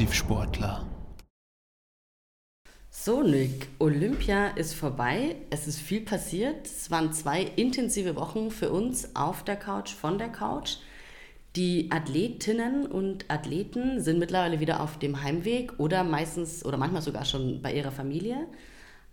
[0.00, 0.86] Passivsportler.
[2.88, 5.36] So, Nick, Olympia ist vorbei.
[5.50, 6.64] Es ist viel passiert.
[6.64, 10.76] Es waren zwei intensive Wochen für uns auf der Couch, von der Couch.
[11.54, 17.26] Die Athletinnen und Athleten sind mittlerweile wieder auf dem Heimweg oder meistens oder manchmal sogar
[17.26, 18.46] schon bei ihrer Familie.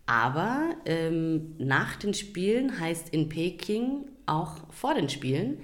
[0.06, 5.60] Aber ähm, nach den Spielen heißt in Peking auch vor den Spielen,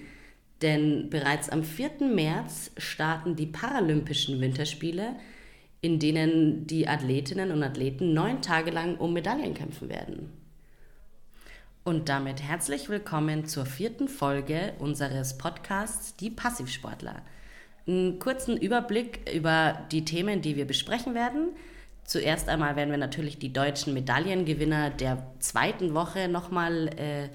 [0.64, 1.92] denn bereits am 4.
[2.00, 5.16] März starten die Paralympischen Winterspiele,
[5.82, 10.32] in denen die Athletinnen und Athleten neun Tage lang um Medaillen kämpfen werden.
[11.84, 17.22] Und damit herzlich willkommen zur vierten Folge unseres Podcasts Die Passivsportler.
[17.86, 21.50] Einen kurzen Überblick über die Themen, die wir besprechen werden.
[22.06, 27.28] Zuerst einmal werden wir natürlich die deutschen Medaillengewinner der zweiten Woche nochmal äh,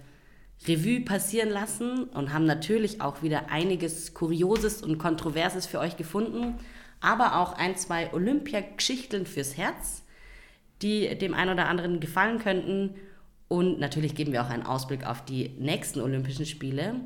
[0.67, 6.55] Revue passieren lassen und haben natürlich auch wieder einiges Kurioses und Kontroverses für euch gefunden,
[7.01, 10.03] aber auch ein, zwei Olympiageschichten fürs Herz,
[10.83, 12.95] die dem einen oder anderen gefallen könnten.
[13.47, 16.97] Und natürlich geben wir auch einen Ausblick auf die nächsten Olympischen Spiele.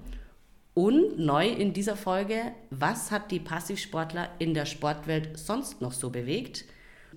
[0.74, 6.08] Und neu in dieser Folge, was hat die Passivsportler in der Sportwelt sonst noch so
[6.08, 6.64] bewegt?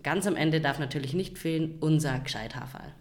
[0.04, 2.94] Ganz am Ende darf natürlich nicht fehlen unser Gescheithaferl.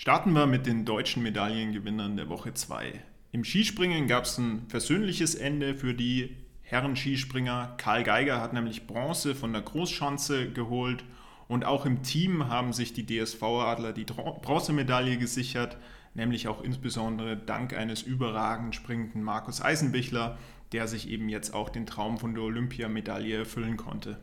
[0.00, 3.02] Starten wir mit den deutschen Medaillengewinnern der Woche 2.
[3.32, 7.74] Im Skispringen gab es ein versöhnliches Ende für die Herren-Skispringer.
[7.78, 11.04] Karl Geiger hat nämlich Bronze von der Großschanze geholt
[11.48, 15.76] und auch im Team haben sich die DSV-Adler die Bronzemedaille gesichert,
[16.14, 20.38] nämlich auch insbesondere dank eines überragend springenden Markus Eisenbichler,
[20.70, 24.20] der sich eben jetzt auch den Traum von der Olympiamedaille erfüllen konnte.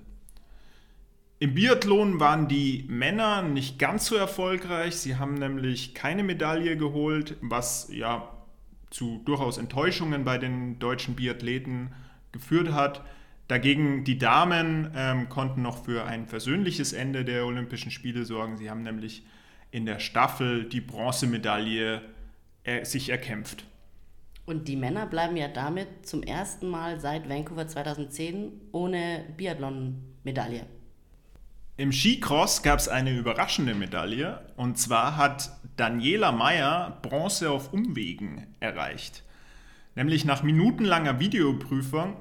[1.46, 4.96] Im Biathlon waren die Männer nicht ganz so erfolgreich.
[4.96, 8.36] Sie haben nämlich keine Medaille geholt, was ja
[8.90, 11.94] zu durchaus Enttäuschungen bei den deutschen Biathleten
[12.32, 13.06] geführt hat.
[13.48, 18.58] Dagegen die Damen ähm, konnten noch für ein versöhnliches Ende der Olympischen Spiele sorgen.
[18.58, 19.24] Sie haben nämlich
[19.70, 22.02] in der Staffel die Bronzemedaille
[22.64, 23.66] äh, sich erkämpft.
[24.48, 30.66] Und die Männer bleiben ja damit zum ersten Mal seit Vancouver 2010 ohne Biathlon-Medaille.
[31.78, 38.48] Im Skicross gab es eine überraschende Medaille und zwar hat Daniela Meyer Bronze auf Umwegen
[38.62, 39.24] erreicht.
[39.94, 42.16] Nämlich nach minutenlanger Videoprüfung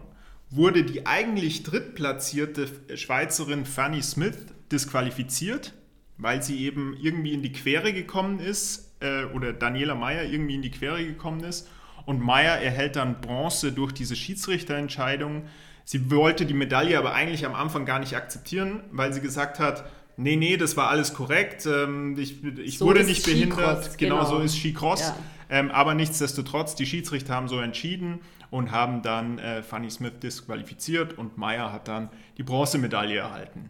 [0.51, 4.39] wurde die eigentlich drittplatzierte Schweizerin Fanny Smith
[4.73, 5.73] disqualifiziert,
[6.17, 10.63] weil sie eben irgendwie in die Quere gekommen ist äh, oder Daniela Meyer irgendwie in
[10.63, 11.69] die Quere gekommen ist
[12.07, 15.45] und Meyer erhält dann Bronze durch diese Schiedsrichterentscheidung.
[15.85, 19.85] Sie wollte die Medaille aber eigentlich am Anfang gar nicht akzeptieren, weil sie gesagt hat,
[20.17, 24.29] nee, nee, das war alles korrekt, ähm, ich, ich so wurde nicht behindert, genau, genau,
[24.29, 25.01] so ist Skicross.
[25.01, 25.17] Ja.
[25.51, 31.19] Ähm, aber nichtsdestotrotz, die Schiedsrichter haben so entschieden und haben dann äh, Fanny Smith disqualifiziert
[31.19, 32.09] und Meyer hat dann
[32.39, 33.69] die Bronzemedaille erhalten.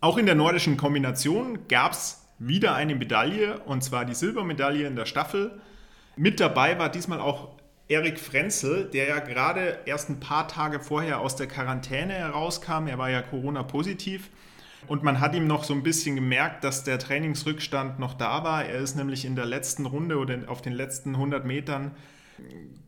[0.00, 4.96] Auch in der nordischen Kombination gab es wieder eine Medaille und zwar die Silbermedaille in
[4.96, 5.60] der Staffel.
[6.16, 7.57] Mit dabei war diesmal auch
[7.88, 12.86] Erik Frenzel, der ja gerade erst ein paar Tage vorher aus der Quarantäne herauskam.
[12.86, 14.28] Er war ja Corona-positiv.
[14.86, 18.64] Und man hat ihm noch so ein bisschen gemerkt, dass der Trainingsrückstand noch da war.
[18.66, 21.92] Er ist nämlich in der letzten Runde oder auf den letzten 100 Metern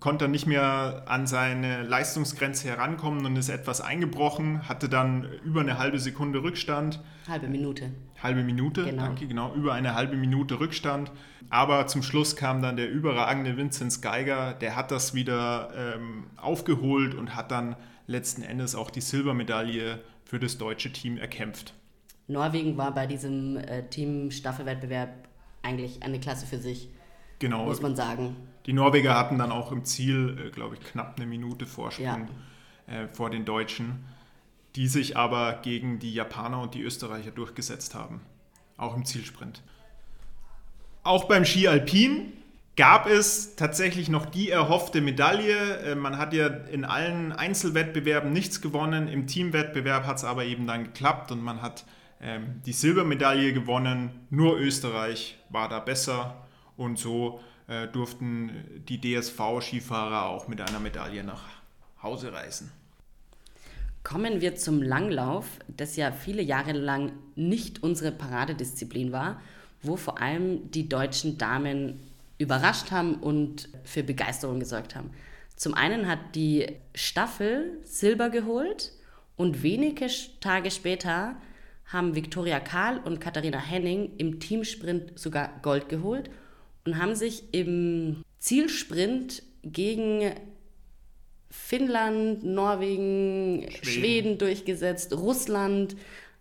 [0.01, 5.79] konnte nicht mehr an seine Leistungsgrenze herankommen und ist etwas eingebrochen, hatte dann über eine
[5.79, 7.01] halbe Sekunde Rückstand.
[7.29, 7.91] Halbe Minute.
[8.23, 9.03] Halbe Minute, genau.
[9.03, 11.13] danke, genau, über eine halbe Minute Rückstand.
[11.51, 17.15] Aber zum Schluss kam dann der überragende Vinzenz Geiger, der hat das wieder ähm, aufgeholt
[17.15, 21.75] und hat dann letzten Endes auch die Silbermedaille für das deutsche Team erkämpft.
[22.27, 25.11] Norwegen war bei diesem äh, Team-Staffelwettbewerb
[25.63, 26.89] eigentlich eine Klasse für sich.
[27.41, 27.65] Genau.
[27.65, 28.37] Muss man sagen.
[28.67, 32.29] Die Norweger hatten dann auch im Ziel, äh, glaube ich, knapp eine Minute Vorsprung
[32.87, 32.95] ja.
[32.95, 34.05] äh, vor den Deutschen,
[34.77, 38.21] die sich aber gegen die Japaner und die Österreicher durchgesetzt haben.
[38.77, 39.63] Auch im Zielsprint.
[41.03, 42.33] Auch beim Ski Alpin
[42.77, 45.79] gab es tatsächlich noch die erhoffte Medaille.
[45.79, 49.09] Äh, man hat ja in allen Einzelwettbewerben nichts gewonnen.
[49.09, 51.87] Im Teamwettbewerb hat es aber eben dann geklappt und man hat
[52.21, 54.11] ähm, die Silbermedaille gewonnen.
[54.29, 56.47] Nur Österreich war da besser
[56.77, 61.43] und so äh, durften die DSV-Skifahrer auch mit einer Medaille nach
[62.03, 62.71] Hause reisen.
[64.03, 69.41] Kommen wir zum Langlauf, das ja viele Jahre lang nicht unsere Paradedisziplin war,
[69.83, 72.01] wo vor allem die deutschen Damen
[72.39, 75.11] überrascht haben und für Begeisterung gesorgt haben.
[75.55, 78.93] Zum einen hat die Staffel Silber geholt
[79.37, 80.07] und wenige
[80.41, 81.37] Tage später
[81.85, 86.31] haben Viktoria Karl und Katharina Henning im Teamsprint sogar Gold geholt
[86.85, 90.33] und haben sich im Zielsprint gegen
[91.51, 93.85] Finnland, Norwegen, Schweden.
[93.85, 95.97] Schweden durchgesetzt, Russland.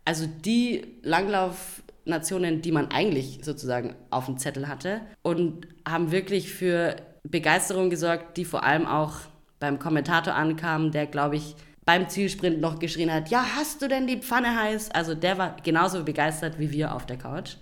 [0.05, 5.01] Also die Langlaufnationen, die man eigentlich sozusagen auf dem Zettel hatte.
[5.23, 9.17] Und haben wirklich für Begeisterung gesorgt, die vor allem auch
[9.59, 14.05] beim Kommentator ankam, der, glaube ich, beim Zielsprint noch geschrien hat, ja, hast du denn
[14.05, 14.91] die Pfanne heiß?
[14.91, 17.55] Also der war genauso begeistert wie wir auf der Couch.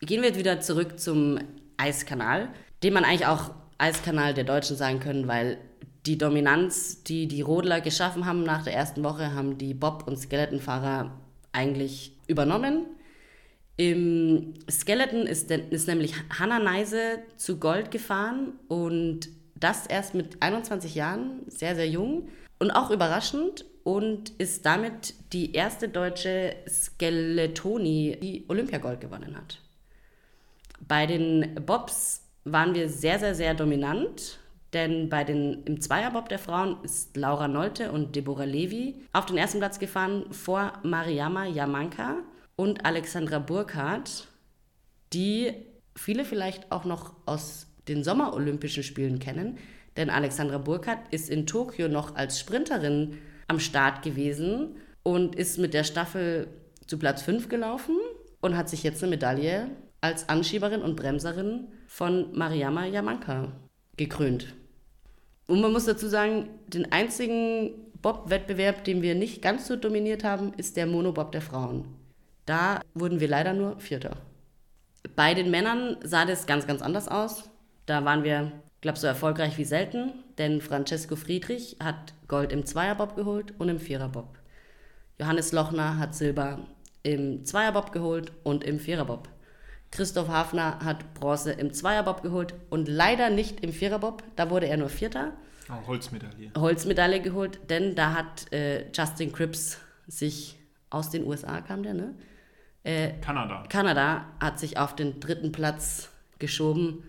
[0.00, 1.38] Gehen wir jetzt wieder zurück zum
[1.76, 2.48] Eiskanal,
[2.82, 5.58] den man eigentlich auch Eiskanal der Deutschen sagen können, weil
[6.06, 10.16] die Dominanz, die die Rodler geschaffen haben nach der ersten Woche, haben die Bob- und
[10.16, 11.12] Skeletonfahrer
[11.52, 12.86] eigentlich übernommen.
[13.76, 20.94] Im Skeleton ist, ist nämlich Hannah Neise zu Gold gefahren und das erst mit 21
[20.94, 22.28] Jahren, sehr, sehr jung
[22.58, 29.60] und auch überraschend und ist damit die erste deutsche Skeletoni, die Olympiagold gewonnen hat.
[30.80, 34.38] Bei den Bobs waren wir sehr, sehr, sehr dominant,
[34.72, 39.38] denn bei den, im Zweierbob der Frauen ist Laura Nolte und Deborah Levy auf den
[39.38, 42.18] ersten Platz gefahren vor Mariama Yamanka
[42.56, 44.28] und Alexandra Burkhardt,
[45.12, 45.52] die
[45.94, 49.58] viele vielleicht auch noch aus den Sommerolympischen Spielen kennen,
[49.96, 53.18] denn Alexandra Burkhardt ist in Tokio noch als Sprinterin
[53.48, 56.48] am Start gewesen und ist mit der Staffel
[56.86, 57.96] zu Platz 5 gelaufen
[58.40, 59.70] und hat sich jetzt eine Medaille
[60.06, 63.52] als Anschieberin und Bremserin von Mariama Yamanka
[63.96, 64.54] gekrönt.
[65.48, 67.70] Und man muss dazu sagen, den einzigen
[68.02, 71.86] Bob-Wettbewerb, den wir nicht ganz so dominiert haben, ist der Monobob der Frauen.
[72.44, 74.16] Da wurden wir leider nur Vierter.
[75.16, 77.50] Bei den Männern sah das ganz, ganz anders aus.
[77.86, 83.16] Da waren wir, glaube so erfolgreich wie selten, denn Francesco Friedrich hat Gold im Zweierbob
[83.16, 84.38] geholt und im Viererbob.
[85.18, 86.60] Johannes Lochner hat Silber
[87.02, 89.28] im Zweierbob geholt und im Viererbob.
[89.90, 94.22] Christoph Hafner hat Bronze im Zweierbob geholt und leider nicht im Viererbob.
[94.36, 95.32] Da wurde er nur Vierter.
[95.68, 96.50] Oh, Holzmedaille.
[96.56, 100.58] Holzmedaille geholt, denn da hat äh, Justin Cripps sich
[100.90, 102.14] aus den USA kam der, ne?
[102.84, 103.64] Äh, Kanada.
[103.68, 107.02] Kanada hat sich auf den dritten Platz geschoben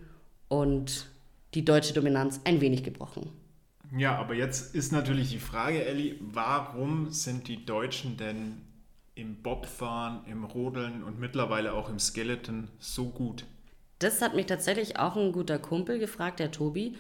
[0.48, 1.08] und
[1.54, 3.32] die deutsche Dominanz ein wenig gebrochen.
[3.96, 8.62] Ja, aber jetzt ist natürlich die Frage, Elli, warum sind die Deutschen denn
[9.18, 13.46] im Bobfahren, im Rodeln und mittlerweile auch im Skeleton so gut?
[14.00, 16.96] Das hat mich tatsächlich auch ein guter Kumpel gefragt, der Tobi,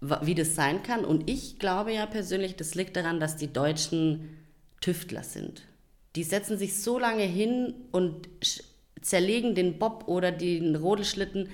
[0.00, 1.04] wie das sein kann.
[1.04, 4.36] Und ich glaube ja persönlich, das liegt daran, dass die Deutschen
[4.80, 5.62] Tüftler sind.
[6.16, 8.28] Die setzen sich so lange hin und
[9.00, 11.48] zerlegen den Bob oder den Rodelschlitten,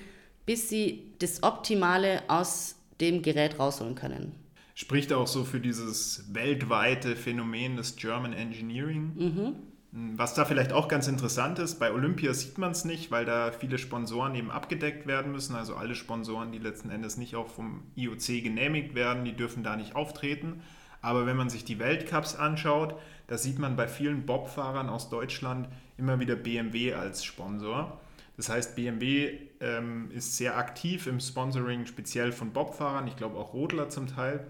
[0.45, 4.33] bis sie das Optimale aus dem Gerät rausholen können.
[4.75, 9.11] Spricht auch so für dieses weltweite Phänomen des German Engineering.
[9.15, 9.55] Mhm.
[9.99, 13.51] Was da vielleicht auch ganz interessant ist, bei Olympia sieht man es nicht, weil da
[13.51, 15.55] viele Sponsoren eben abgedeckt werden müssen.
[15.55, 19.75] Also alle Sponsoren, die letzten Endes nicht auch vom IOC genehmigt werden, die dürfen da
[19.75, 20.61] nicht auftreten.
[21.01, 22.93] Aber wenn man sich die Weltcups anschaut,
[23.25, 25.67] da sieht man bei vielen Bobfahrern aus Deutschland
[25.97, 27.99] immer wieder BMW als Sponsor.
[28.35, 33.53] Das heißt, BMW ähm, ist sehr aktiv im Sponsoring, speziell von Bobfahrern, ich glaube auch
[33.53, 34.45] Rodler zum Teil,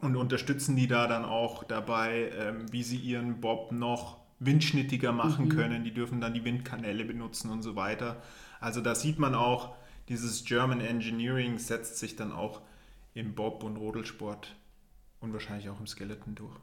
[0.00, 5.46] und unterstützen die da dann auch dabei, ähm, wie sie ihren Bob noch windschnittiger machen
[5.46, 5.50] mhm.
[5.50, 5.84] können.
[5.84, 8.22] Die dürfen dann die Windkanäle benutzen und so weiter.
[8.60, 9.74] Also da sieht man auch,
[10.08, 12.60] dieses German Engineering setzt sich dann auch
[13.14, 14.54] im Bob- und Rodelsport
[15.20, 16.54] und wahrscheinlich auch im Skeleton durch.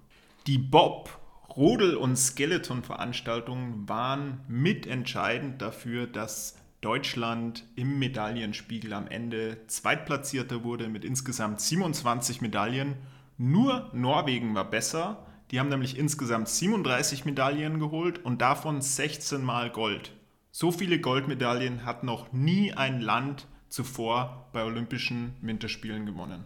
[0.47, 1.19] Die Bob,
[1.55, 11.05] Rodel- und Skeleton-Veranstaltungen waren mitentscheidend dafür, dass Deutschland im Medaillenspiegel am Ende Zweitplatzierter wurde mit
[11.05, 12.95] insgesamt 27 Medaillen.
[13.37, 19.69] Nur Norwegen war besser die haben nämlich insgesamt 37 Medaillen geholt und davon 16 Mal
[19.69, 20.11] Gold.
[20.49, 26.43] So viele Goldmedaillen hat noch nie ein Land zuvor bei Olympischen Winterspielen gewonnen.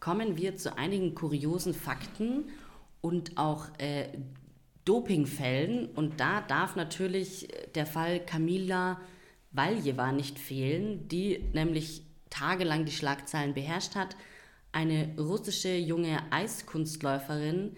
[0.00, 2.46] Kommen wir zu einigen kuriosen Fakten
[3.00, 4.08] und auch äh,
[4.84, 5.86] Dopingfällen.
[5.90, 9.00] Und da darf natürlich der Fall Kamila
[9.52, 14.16] Valjeva nicht fehlen, die nämlich tagelang die Schlagzeilen beherrscht hat.
[14.72, 17.76] Eine russische junge Eiskunstläuferin,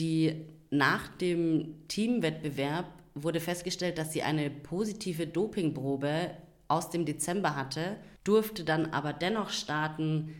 [0.00, 6.30] die nach dem Teamwettbewerb wurde festgestellt, dass sie eine positive Dopingprobe
[6.68, 10.34] aus dem Dezember hatte, durfte dann aber dennoch starten,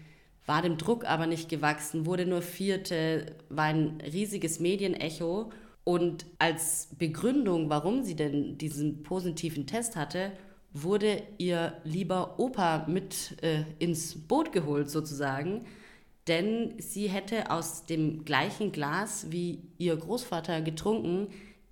[0.47, 5.51] war dem Druck aber nicht gewachsen, wurde nur Vierte, war ein riesiges Medienecho.
[5.85, 10.33] Und als Begründung, warum sie denn diesen positiven Test hatte,
[10.73, 15.67] wurde ihr lieber Opa mit äh, ins Boot geholt sozusagen
[16.29, 21.29] denn sie hätte aus dem gleichen Glas wie ihr Großvater getrunken,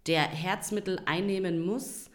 [0.06, 2.10] der Herzmittel einnehmen muss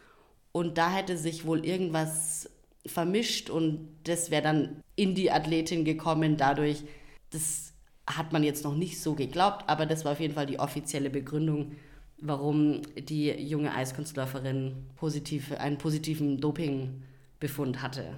[0.52, 2.50] und da hätte sich wohl irgendwas
[2.86, 6.84] vermischt und das wäre dann in die Athletin gekommen dadurch.
[7.30, 7.74] Das
[8.08, 11.10] hat man jetzt noch nicht so geglaubt, aber das war auf jeden Fall die offizielle
[11.10, 11.74] Begründung,
[12.20, 18.18] warum die junge Eiskunstläuferin positiv, einen positiven Dopingbefund hatte.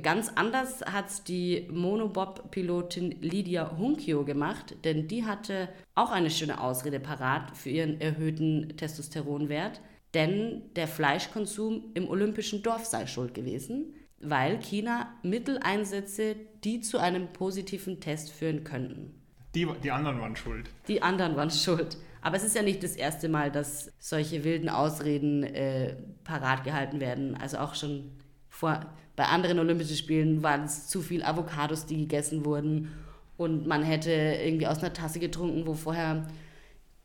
[0.00, 6.60] Ganz anders hat es die Monobob-Pilotin Lydia Hunkio gemacht, denn die hatte auch eine schöne
[6.60, 9.80] Ausrede parat für ihren erhöhten Testosteronwert,
[10.14, 16.98] denn der Fleischkonsum im olympischen Dorf sei schuld gewesen, weil China Mittel einsetze, die zu
[16.98, 19.14] einem positiven Test führen könnten.
[19.54, 20.70] Die, die anderen waren schuld.
[20.88, 21.98] Die anderen waren schuld.
[22.22, 27.00] Aber es ist ja nicht das erste Mal, dass solche wilden Ausreden äh, parat gehalten
[27.00, 27.36] werden.
[27.36, 28.12] Also auch schon
[28.48, 28.80] vor,
[29.16, 32.92] bei anderen Olympischen Spielen waren es zu viel Avocados, die gegessen wurden.
[33.36, 36.26] Und man hätte irgendwie aus einer Tasse getrunken, wo vorher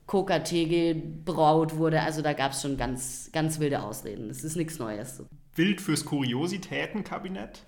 [0.05, 2.01] Coca-Tee gebraut wurde.
[2.01, 4.29] Also da gab es schon ganz, ganz wilde Ausreden.
[4.29, 5.23] Das ist nichts Neues.
[5.55, 7.63] Wild fürs Kuriositätenkabinett.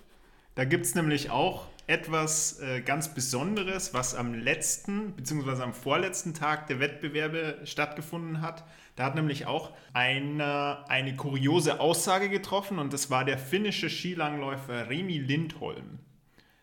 [0.55, 5.63] Da gibt es nämlich auch etwas äh, ganz Besonderes, was am letzten bzw.
[5.63, 8.63] am vorletzten Tag der Wettbewerbe stattgefunden hat.
[8.96, 14.88] Da hat nämlich auch eine, eine kuriose Aussage getroffen und das war der finnische Skilangläufer
[14.88, 15.98] Remi Lindholm.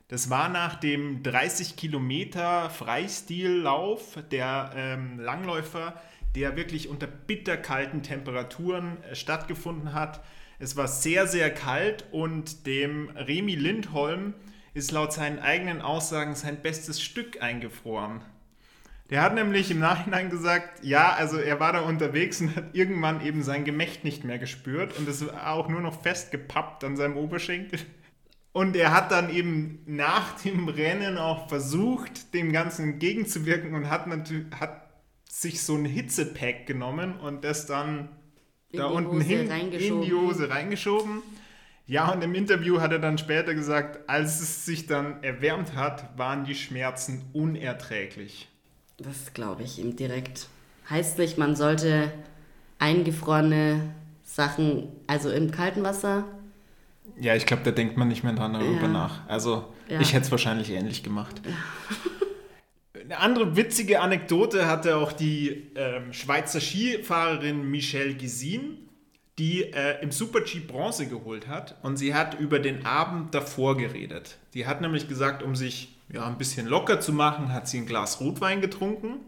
[0.06, 6.00] Das war nach dem 30 Kilometer Freistillauf der ähm, Langläufer,
[6.36, 10.22] der wirklich unter bitterkalten Temperaturen äh, stattgefunden hat.
[10.60, 14.34] Es war sehr, sehr kalt und dem Remi Lindholm
[14.76, 18.20] ist laut seinen eigenen Aussagen sein bestes Stück eingefroren.
[19.08, 23.24] Der hat nämlich im Nachhinein gesagt, ja, also er war da unterwegs und hat irgendwann
[23.24, 27.16] eben sein Gemächt nicht mehr gespürt und es war auch nur noch festgepappt an seinem
[27.16, 27.78] Oberschenkel.
[28.52, 34.06] Und er hat dann eben nach dem Rennen auch versucht, dem Ganzen entgegenzuwirken und hat,
[34.06, 34.90] natürlich, hat
[35.30, 38.10] sich so ein Hitzepack genommen und das dann
[38.70, 41.22] in da unten hin in die Hose reingeschoben.
[41.88, 46.18] Ja, und im Interview hat er dann später gesagt, als es sich dann erwärmt hat,
[46.18, 48.48] waren die Schmerzen unerträglich.
[48.98, 50.48] Das glaube ich ihm direkt.
[50.90, 52.12] Heißt nicht, man sollte
[52.80, 56.24] eingefrorene Sachen, also im kalten Wasser.
[57.20, 58.88] Ja, ich glaube, da denkt man nicht mehr dran darüber ja.
[58.88, 59.28] nach.
[59.28, 60.00] Also, ja.
[60.00, 61.40] ich hätte es wahrscheinlich ähnlich gemacht.
[61.44, 61.52] Ja.
[63.00, 68.85] Eine andere witzige Anekdote hatte auch die ähm, Schweizer Skifahrerin Michelle Gisin
[69.38, 74.38] die äh, im Super-G Bronze geholt hat und sie hat über den Abend davor geredet.
[74.54, 77.86] Die hat nämlich gesagt, um sich ja, ein bisschen locker zu machen, hat sie ein
[77.86, 79.20] Glas Rotwein getrunken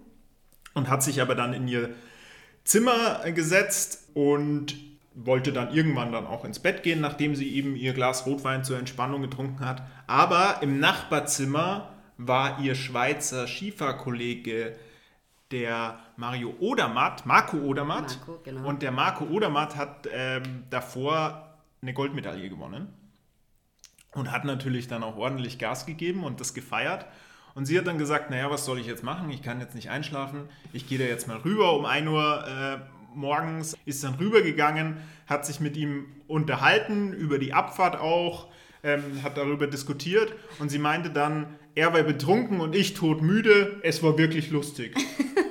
[0.75, 1.91] und hat sich aber dann in ihr
[2.65, 4.77] Zimmer gesetzt und
[5.15, 8.79] wollte dann irgendwann dann auch ins Bett gehen, nachdem sie eben ihr Glas Rotwein zur
[8.79, 9.83] Entspannung getrunken hat.
[10.07, 14.77] Aber im Nachbarzimmer war ihr Schweizer Skifahrkollege
[15.51, 18.19] der Mario Odermatt, Marco Odermatt.
[18.19, 18.69] Marco, genau.
[18.69, 22.93] Und der Marco Odermatt hat ähm, davor eine Goldmedaille gewonnen
[24.13, 27.07] und hat natürlich dann auch ordentlich Gas gegeben und das gefeiert.
[27.55, 29.31] Und sie hat dann gesagt, naja, was soll ich jetzt machen?
[29.31, 30.49] Ich kann jetzt nicht einschlafen.
[30.73, 32.79] Ich gehe da jetzt mal rüber um 1 Uhr äh,
[33.15, 33.77] morgens.
[33.85, 38.49] Ist dann rübergegangen, hat sich mit ihm unterhalten, über die Abfahrt auch,
[38.83, 40.33] ähm, hat darüber diskutiert.
[40.59, 43.81] Und sie meinte dann, er war betrunken und ich todmüde.
[43.83, 44.97] Es war wirklich lustig.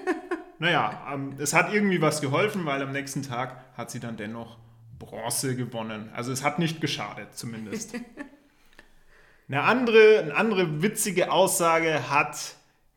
[0.60, 4.58] naja, ähm, es hat irgendwie was geholfen, weil am nächsten Tag hat sie dann dennoch
[5.00, 6.10] Bronze gewonnen.
[6.14, 7.96] Also es hat nicht geschadet, zumindest.
[9.50, 12.56] Eine andere, eine andere witzige Aussage hat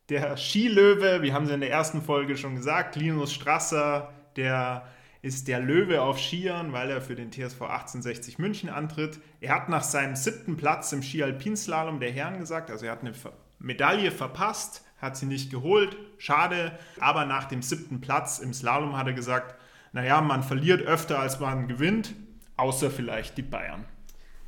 [0.09, 4.89] der Skilöwe, wir haben es in der ersten Folge schon gesagt, Linus Strasser, der
[5.23, 9.19] ist der Löwe auf Skiern, weil er für den TSV 1860 München antritt.
[9.41, 13.13] Er hat nach seinem siebten Platz im Ski-Alpinslalom der Herren gesagt, also er hat eine
[13.59, 16.79] Medaille verpasst, hat sie nicht geholt, schade.
[16.99, 19.55] Aber nach dem siebten Platz im Slalom hat er gesagt,
[19.93, 22.15] naja, man verliert öfter als man gewinnt,
[22.57, 23.85] außer vielleicht die Bayern.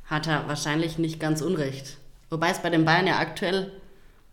[0.05, 1.97] Hat er wahrscheinlich nicht ganz unrecht.
[2.29, 3.71] Wobei es bei den Bayern ja aktuell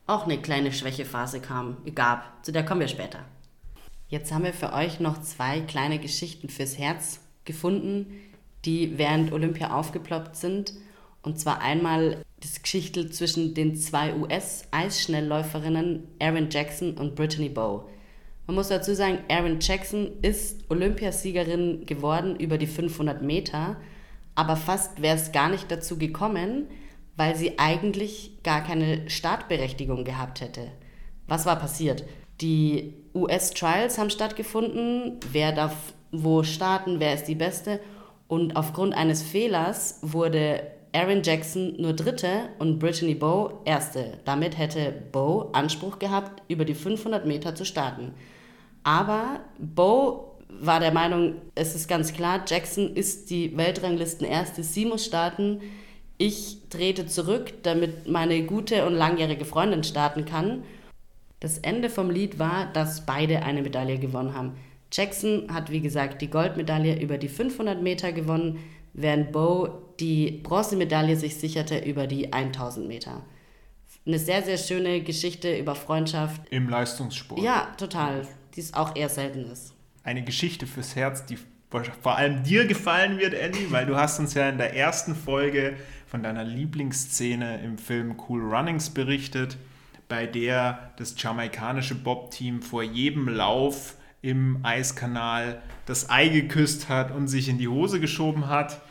[0.06, 2.44] auch eine kleine Schwächephase kam, gab.
[2.44, 3.20] Zu der kommen wir später.
[4.10, 8.06] Jetzt haben wir für euch noch zwei kleine Geschichten fürs Herz gefunden,
[8.64, 10.74] die während Olympia aufgeploppt sind.
[11.22, 17.84] Und zwar einmal das Geschichtel zwischen den zwei US-Eisschnellläuferinnen Aaron Jackson und Brittany Bowe.
[18.48, 23.76] Man muss dazu sagen, Aaron Jackson ist Olympiasiegerin geworden über die 500 Meter,
[24.34, 26.66] aber fast wäre es gar nicht dazu gekommen,
[27.14, 30.72] weil sie eigentlich gar keine Startberechtigung gehabt hätte.
[31.28, 32.04] Was war passiert?
[32.40, 35.74] Die US-Trials haben stattgefunden, wer darf
[36.12, 37.80] wo starten, wer ist die Beste.
[38.26, 44.18] Und aufgrund eines Fehlers wurde Aaron Jackson nur Dritte und Brittany Bowe Erste.
[44.24, 48.12] Damit hätte Bowe Anspruch gehabt, über die 500 Meter zu starten.
[48.82, 54.84] Aber Bowe war der Meinung, es ist ganz klar, Jackson ist die Weltranglisten Erste, sie
[54.84, 55.60] muss starten.
[56.18, 60.64] ich trete zurück, damit meine gute und langjährige Freundin starten kann.
[61.40, 64.52] Das Ende vom Lied war, dass beide eine Medaille gewonnen haben.
[64.92, 68.58] Jackson hat, wie gesagt, die Goldmedaille über die 500 Meter gewonnen,
[68.92, 69.68] während Bo
[70.00, 73.22] die Bronzemedaille sich sicherte über die 1000 Meter.
[74.06, 76.42] Eine sehr, sehr schöne Geschichte über Freundschaft.
[76.50, 77.40] Im Leistungssport.
[77.40, 78.26] Ja, total.
[78.54, 79.74] Die es auch eher selten ist.
[80.02, 81.38] Eine Geschichte fürs Herz, die
[82.02, 85.76] vor allem dir gefallen wird, Ellie, weil du hast uns ja in der ersten Folge
[86.06, 89.56] von deiner Lieblingsszene im Film Cool Runnings berichtet,
[90.10, 97.28] bei der das jamaikanische Bob-Team vor jedem Lauf im Eiskanal das Ei geküsst hat und
[97.28, 98.82] sich in die Hose geschoben hat.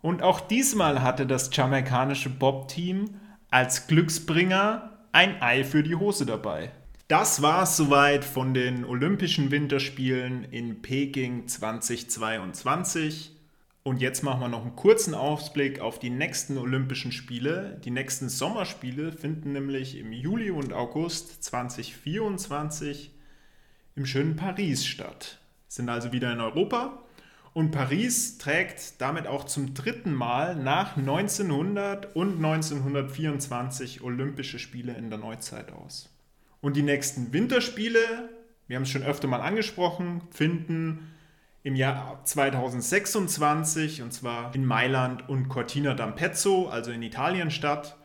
[0.00, 3.10] Und auch diesmal hatte das jamaikanische Bob-Team
[3.50, 6.70] als Glücksbringer ein Ei für die Hose dabei.
[7.08, 13.36] Das war es soweit von den Olympischen Winterspielen in Peking 2022.
[13.84, 17.80] Und jetzt machen wir noch einen kurzen Ausblick auf die nächsten Olympischen Spiele.
[17.84, 23.10] Die nächsten Sommerspiele finden nämlich im Juli und August 2024
[23.96, 25.40] im schönen Paris statt.
[25.66, 27.02] Sind also wieder in Europa.
[27.54, 35.10] Und Paris trägt damit auch zum dritten Mal nach 1900 und 1924 Olympische Spiele in
[35.10, 36.08] der Neuzeit aus.
[36.60, 38.30] Und die nächsten Winterspiele,
[38.68, 41.12] wir haben es schon öfter mal angesprochen, finden
[41.62, 47.96] im Jahr 2026 und zwar in Mailand und Cortina d'Ampezzo, also in Italien statt.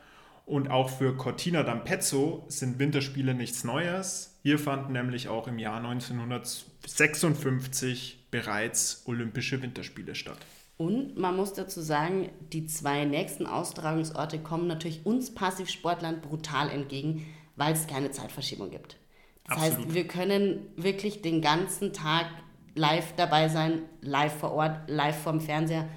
[0.45, 4.37] Und auch für Cortina d'Ampezzo sind Winterspiele nichts Neues.
[4.43, 10.37] Hier fanden nämlich auch im Jahr 1956 bereits Olympische Winterspiele statt.
[10.77, 17.25] Und man muss dazu sagen, die zwei nächsten Austragungsorte kommen natürlich uns Passivsportlern brutal entgegen,
[17.55, 18.97] weil es keine Zeitverschiebung gibt.
[19.45, 19.79] Das Absolut.
[19.79, 22.27] heißt, wir können wirklich den ganzen Tag
[22.77, 25.87] live dabei sein, live vor Ort, live vorm Fernseher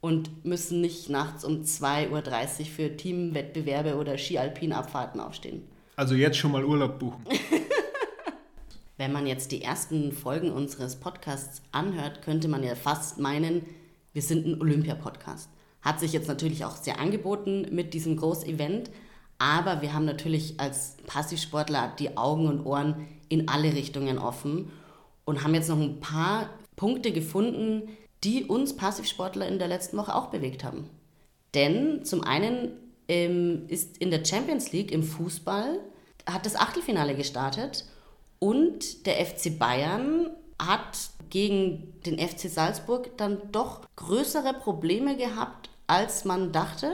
[0.00, 2.10] und müssen nicht nachts um 2.30
[2.60, 5.64] Uhr für Teamwettbewerbe oder Ski-Alpin-Abfahrten aufstehen.
[5.96, 7.24] Also jetzt schon mal Urlaub buchen.
[8.96, 13.64] Wenn man jetzt die ersten Folgen unseres Podcasts anhört, könnte man ja fast meinen,
[14.12, 15.50] wir sind ein Olympia-Podcast.
[15.82, 18.90] Hat sich jetzt natürlich auch sehr angeboten mit diesem Großevent.
[19.38, 24.72] Aber wir haben natürlich als Passivsportler die Augen und Ohren in alle Richtungen offen
[25.28, 27.90] und haben jetzt noch ein paar Punkte gefunden,
[28.24, 30.88] die uns Passivsportler in der letzten Woche auch bewegt haben.
[31.52, 32.70] Denn zum einen
[33.08, 35.80] ähm, ist in der Champions League im Fußball
[36.26, 37.84] hat das Achtelfinale gestartet
[38.38, 40.96] und der FC Bayern hat
[41.28, 46.90] gegen den FC Salzburg dann doch größere Probleme gehabt, als man dachte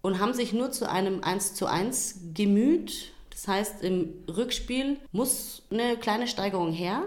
[0.00, 3.12] und haben sich nur zu einem 1 zu 1 gemüht.
[3.28, 7.02] Das heißt, im Rückspiel muss eine kleine Steigerung her.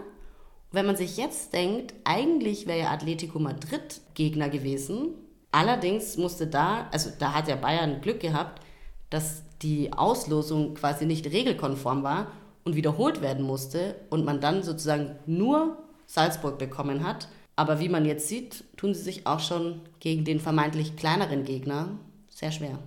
[0.76, 5.14] Wenn man sich jetzt denkt, eigentlich wäre ja Atletico Madrid Gegner gewesen.
[5.54, 8.62] Allerdings musste da, also da hat ja Bayern Glück gehabt,
[9.10, 12.28] dass die Auslosung quasi nicht regelkonform war
[12.66, 17.30] und wiederholt werden musste und man dann sozusagen nur Salzburg bekommen hat.
[17.56, 21.98] Aber wie man jetzt sieht, tun sie sich auch schon gegen den vermeintlich kleineren Gegner
[22.28, 22.80] sehr schwer.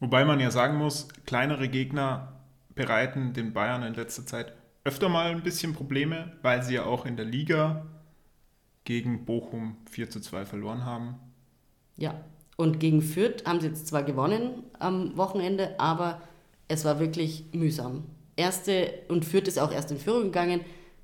[0.00, 2.40] Wobei man ja sagen muss, kleinere Gegner
[2.74, 4.54] bereiten den Bayern in letzter Zeit
[4.86, 7.86] öfter mal ein bisschen Probleme, weil sie ja auch in der Liga
[8.84, 11.16] gegen Bochum 4 zu 2 verloren haben.
[11.96, 12.20] Ja,
[12.56, 16.22] und gegen Fürth haben sie jetzt zwar gewonnen am Wochenende, aber
[16.68, 18.04] es war wirklich mühsam.
[18.36, 20.60] Erste, und Fürth ist auch erst in Führung gegangen.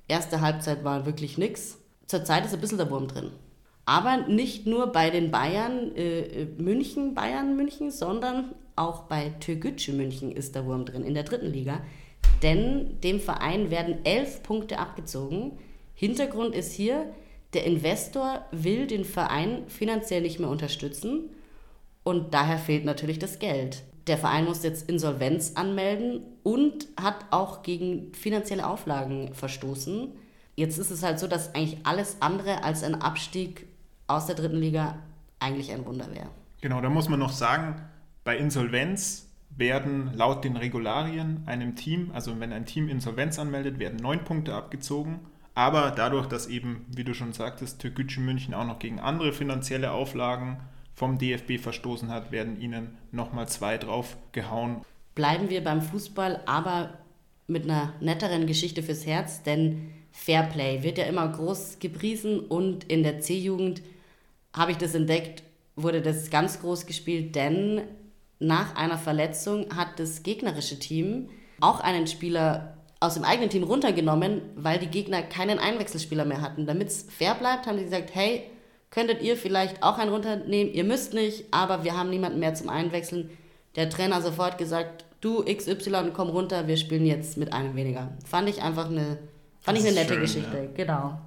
[0.07, 1.77] Erste Halbzeit war wirklich nichts.
[2.07, 3.31] Zurzeit ist ein bisschen der Wurm drin.
[3.85, 9.91] Aber nicht nur bei den Bayern, äh, äh, München, Bayern, München, sondern auch bei Türgücü
[9.91, 11.81] München ist der Wurm drin in der dritten Liga.
[12.43, 15.57] Denn dem Verein werden elf Punkte abgezogen.
[15.95, 17.05] Hintergrund ist hier,
[17.53, 21.29] der Investor will den Verein finanziell nicht mehr unterstützen
[22.03, 23.83] und daher fehlt natürlich das Geld.
[24.07, 30.09] Der Verein muss jetzt Insolvenz anmelden und hat auch gegen finanzielle Auflagen verstoßen.
[30.55, 33.67] Jetzt ist es halt so, dass eigentlich alles andere als ein Abstieg
[34.07, 34.97] aus der dritten Liga
[35.39, 36.27] eigentlich ein Wunder wäre.
[36.59, 37.81] Genau, da muss man noch sagen,
[38.25, 43.97] bei Insolvenz werden laut den Regularien einem Team, also wenn ein Team Insolvenz anmeldet, werden
[43.97, 45.19] neun Punkte abgezogen.
[45.55, 49.91] Aber dadurch, dass eben, wie du schon sagtest, Türkgücü München auch noch gegen andere finanzielle
[49.91, 50.57] Auflagen
[50.95, 54.81] vom DFB verstoßen hat, werden ihnen nochmal zwei drauf gehauen.
[55.15, 56.97] Bleiben wir beim Fußball, aber
[57.47, 63.03] mit einer netteren Geschichte fürs Herz, denn Fairplay wird ja immer groß gepriesen und in
[63.03, 63.81] der C-Jugend
[64.53, 65.43] habe ich das entdeckt,
[65.75, 67.81] wurde das ganz groß gespielt, denn
[68.43, 71.29] nach einer Verletzung hat das gegnerische Team
[71.61, 76.65] auch einen Spieler aus dem eigenen Team runtergenommen, weil die Gegner keinen Einwechselspieler mehr hatten.
[76.65, 78.43] Damit es fair bleibt, haben sie gesagt, hey,
[78.91, 80.73] könntet ihr vielleicht auch einen runternehmen.
[80.73, 83.29] Ihr müsst nicht, aber wir haben niemanden mehr zum Einwechseln.
[83.75, 88.13] Der Trainer sofort gesagt, du XY, komm runter, wir spielen jetzt mit einem weniger.
[88.25, 89.17] Fand ich einfach eine,
[89.61, 90.69] fand ich eine nette schön, Geschichte, ja.
[90.75, 91.19] genau.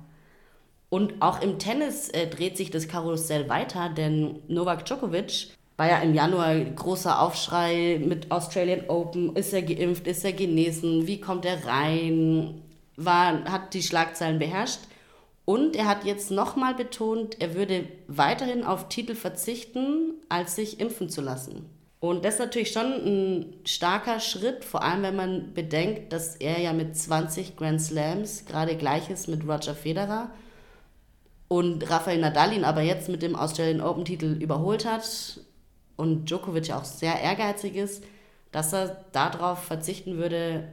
[0.89, 5.99] Und auch im Tennis äh, dreht sich das Karussell weiter, denn Novak Djokovic war ja
[5.99, 9.37] im Januar großer Aufschrei mit Australian Open.
[9.37, 10.07] Ist er geimpft?
[10.07, 11.07] Ist er genesen?
[11.07, 12.63] Wie kommt er rein?
[12.97, 14.81] War, hat die Schlagzeilen beherrscht.
[15.45, 21.09] Und er hat jetzt nochmal betont, er würde weiterhin auf Titel verzichten, als sich impfen
[21.09, 21.67] zu lassen.
[22.01, 26.61] Und das ist natürlich schon ein starker Schritt, vor allem wenn man bedenkt, dass er
[26.61, 30.31] ja mit 20 Grand Slams gerade gleich ist mit Roger Federer
[31.49, 35.41] und Rafael Nadal ihn aber jetzt mit dem Australian Open Titel überholt hat
[35.97, 38.05] und Djokovic auch sehr ehrgeizig ist,
[38.53, 40.69] dass er darauf verzichten würde,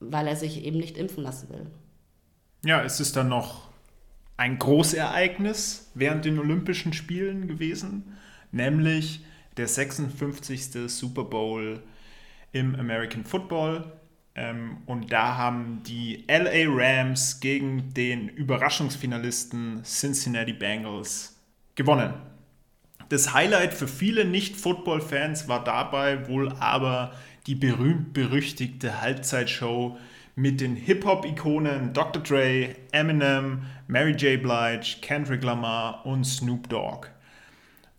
[0.00, 1.66] weil er sich eben nicht impfen lassen will.
[2.64, 3.68] Ja, es ist dann noch
[4.36, 8.16] ein Großereignis während den Olympischen Spielen gewesen,
[8.52, 9.24] nämlich
[9.56, 10.90] der 56.
[10.90, 11.82] Super Bowl
[12.52, 13.92] im American Football.
[14.34, 21.36] Ähm, und da haben die LA Rams gegen den Überraschungsfinalisten Cincinnati Bengals
[21.76, 22.14] gewonnen.
[23.08, 27.12] Das Highlight für viele Nicht-Football-Fans war dabei wohl aber
[27.46, 29.98] die berühmt-berüchtigte Halbzeitshow
[30.36, 32.22] mit den Hip-Hop-Ikonen Dr.
[32.22, 34.42] Dre, Eminem, Mary J.
[34.42, 37.08] Blige, Kendrick Lamar und Snoop Dogg.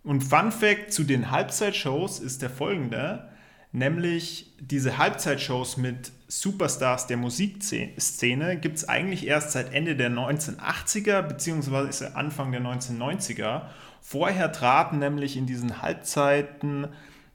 [0.03, 3.29] Und Fun Fact zu den Halbzeitshows ist der folgende,
[3.71, 11.21] nämlich diese Halbzeitshows mit Superstars der Musikszene gibt es eigentlich erst seit Ende der 1980er
[11.21, 12.07] bzw.
[12.13, 13.63] Anfang der 1990er.
[14.01, 16.87] Vorher traten nämlich in diesen Halbzeiten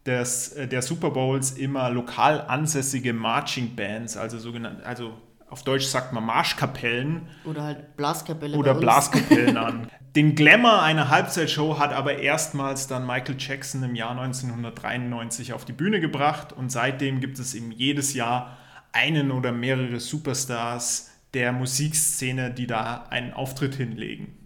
[0.07, 5.15] des, äh, der Super Bowls immer lokal ansässige Marching Bands, also sogenannte, also
[5.49, 7.23] auf Deutsch sagt man Marschkapellen.
[7.45, 8.57] Oder halt Blaskapelle.
[8.57, 9.89] Oder Blaskapellen an.
[10.17, 15.73] Den Glamour einer Halbzeitshow hat aber erstmals dann Michael Jackson im Jahr 1993 auf die
[15.73, 18.57] Bühne gebracht und seitdem gibt es eben jedes Jahr
[18.93, 24.37] einen oder mehrere Superstars der Musikszene, die da einen Auftritt hinlegen.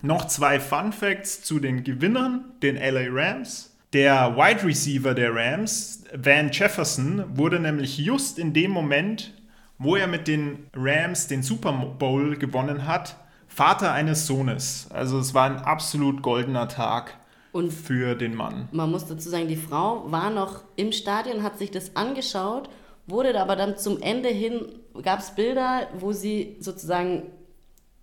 [0.00, 3.76] Noch zwei Fun Facts zu den Gewinnern, den LA Rams.
[3.92, 9.34] Der Wide Receiver der Rams, Van Jefferson, wurde nämlich just in dem Moment,
[9.78, 13.16] wo er mit den Rams den Super Bowl gewonnen hat,
[13.48, 14.88] Vater eines Sohnes.
[14.92, 17.16] Also es war ein absolut goldener Tag
[17.52, 18.68] und für den Mann.
[18.72, 22.68] Man muss dazu sagen, die Frau war noch im Stadion, hat sich das angeschaut,
[23.08, 24.60] wurde aber dann zum Ende hin,
[25.02, 27.24] gab es Bilder, wo sie sozusagen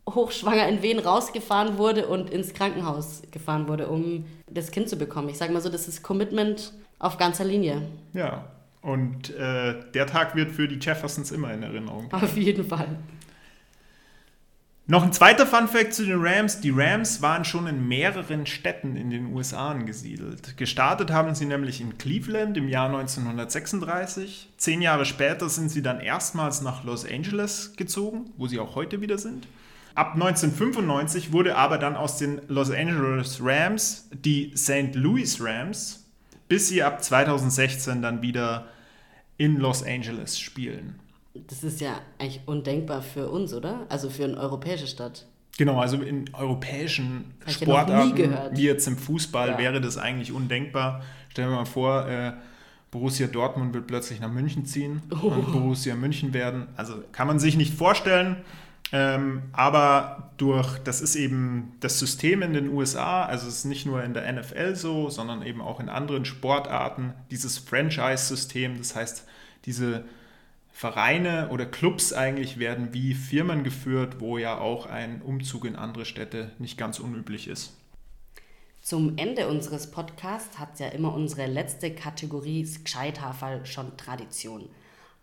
[0.09, 5.29] hochschwanger in Wehen rausgefahren wurde und ins Krankenhaus gefahren wurde, um das Kind zu bekommen.
[5.29, 7.81] Ich sage mal so, das ist Commitment auf ganzer Linie.
[8.13, 8.45] Ja,
[8.81, 12.11] und äh, der Tag wird für die Jeffersons immer in Erinnerung.
[12.13, 12.99] Auf jeden Fall.
[14.87, 16.61] Noch ein zweiter Funfact zu den Rams.
[16.61, 20.57] Die Rams waren schon in mehreren Städten in den USA angesiedelt.
[20.57, 24.49] Gestartet haben sie nämlich in Cleveland im Jahr 1936.
[24.57, 29.01] Zehn Jahre später sind sie dann erstmals nach Los Angeles gezogen, wo sie auch heute
[29.01, 29.47] wieder sind.
[29.95, 34.93] Ab 1995 wurde aber dann aus den Los Angeles Rams die St.
[34.93, 36.05] Louis Rams,
[36.47, 38.67] bis sie ab 2016 dann wieder
[39.37, 40.99] in Los Angeles spielen.
[41.47, 43.85] Das ist ja eigentlich undenkbar für uns, oder?
[43.89, 45.25] Also für eine europäische Stadt.
[45.57, 49.57] Genau, also in europäischen Sportarten, wie jetzt im Fußball, ja.
[49.57, 51.01] wäre das eigentlich undenkbar.
[51.29, 52.33] Stellen wir mal vor, äh,
[52.91, 55.27] Borussia Dortmund wird plötzlich nach München ziehen oh.
[55.27, 56.67] und Borussia München werden.
[56.75, 58.37] Also kann man sich nicht vorstellen.
[58.91, 63.85] Ähm, aber durch, das ist eben das System in den USA, also es ist nicht
[63.85, 69.25] nur in der NFL so, sondern eben auch in anderen Sportarten, dieses Franchise-System, das heißt,
[69.65, 70.05] diese
[70.75, 76.03] Vereine oder Clubs eigentlich werden wie Firmen geführt, wo ja auch ein Umzug in andere
[76.03, 77.77] Städte nicht ganz unüblich ist.
[78.81, 84.67] Zum Ende unseres Podcasts hat ja immer unsere letzte Kategorie Gescheithafel schon Tradition.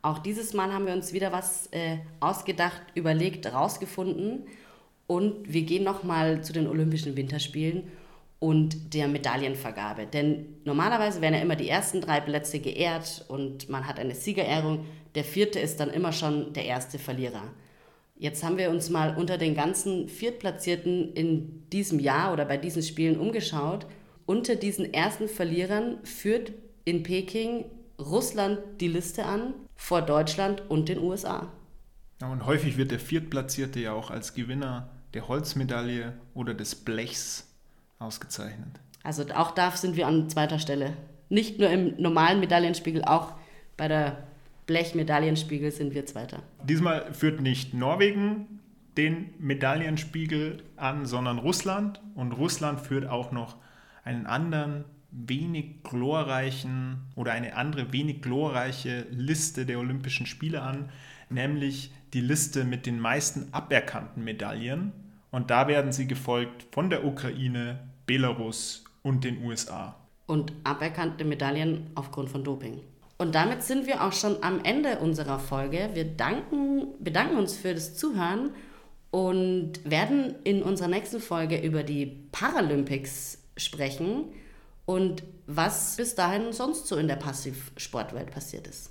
[0.01, 4.47] Auch dieses Mal haben wir uns wieder was äh, ausgedacht, überlegt, rausgefunden
[5.07, 7.93] und wir gehen nochmal zu den Olympischen Winterspielen
[8.39, 10.07] und der Medaillenvergabe.
[10.07, 14.87] Denn normalerweise werden ja immer die ersten drei Plätze geehrt und man hat eine Siegerehrung.
[15.15, 17.43] Der vierte ist dann immer schon der erste Verlierer.
[18.17, 22.83] Jetzt haben wir uns mal unter den ganzen Viertplatzierten in diesem Jahr oder bei diesen
[22.83, 23.87] Spielen umgeschaut.
[24.27, 26.53] Unter diesen ersten Verlierern führt
[26.85, 27.65] in Peking
[27.99, 31.53] Russland die Liste an vor Deutschland und den USA.
[32.21, 37.49] Ja, und häufig wird der Viertplatzierte ja auch als Gewinner der Holzmedaille oder des Blechs
[37.99, 38.81] ausgezeichnet.
[39.03, 40.97] Also auch da sind wir an zweiter Stelle.
[41.29, 43.33] Nicht nur im normalen Medaillenspiegel, auch
[43.77, 44.29] bei der
[44.67, 46.43] Blechmedaillenspiegel sind wir Zweiter.
[46.65, 48.61] Diesmal führt nicht Norwegen
[48.97, 52.01] den Medaillenspiegel an, sondern Russland.
[52.15, 53.57] Und Russland führt auch noch
[54.05, 60.89] einen anderen, wenig glorreichen oder eine andere, wenig glorreiche Liste der Olympischen Spiele an,
[61.29, 64.93] nämlich die Liste mit den meisten aberkannten Medaillen.
[65.31, 69.97] Und da werden sie gefolgt von der Ukraine, Belarus und den USA.
[70.27, 72.81] Und aberkannte Medaillen aufgrund von Doping.
[73.19, 75.91] Und damit sind wir auch schon am Ende unserer Folge.
[75.95, 78.51] Wir danken, bedanken uns für das Zuhören
[79.11, 84.25] und werden in unserer nächsten Folge über die Paralympics sprechen
[84.87, 88.91] und was bis dahin sonst so in der Passivsportwelt passiert ist.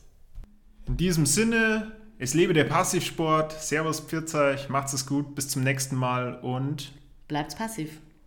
[0.87, 3.51] In diesem Sinne, es lebe der Passivsport.
[3.51, 6.91] Servus, Pfirzeuch, macht's es gut, bis zum nächsten Mal und
[7.27, 7.99] bleibt's passiv.